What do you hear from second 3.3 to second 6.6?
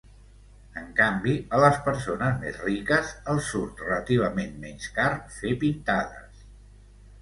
els surt relativament menys car fer pintades.